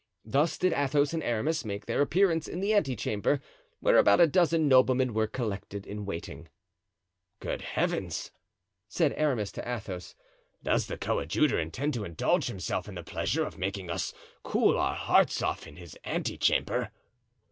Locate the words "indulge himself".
12.03-12.89